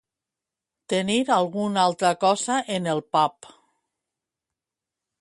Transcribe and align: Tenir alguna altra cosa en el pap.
Tenir 0.93 1.17
alguna 1.35 1.83
altra 1.91 2.13
cosa 2.25 2.57
en 2.79 2.91
el 2.97 3.05
pap. 3.17 3.53